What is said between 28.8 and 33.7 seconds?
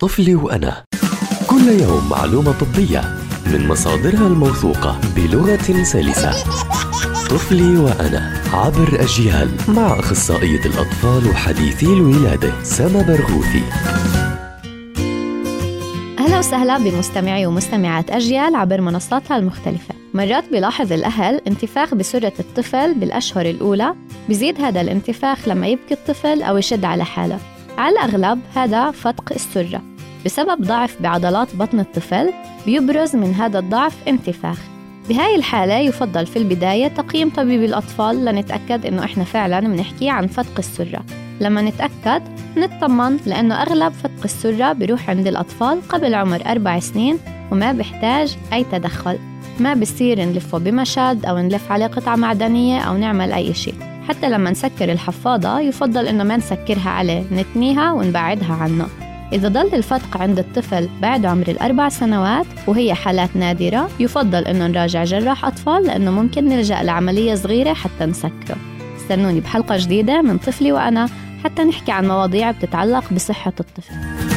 فتق السرة بسبب ضعف بعضلات بطن الطفل بيبرز من هذا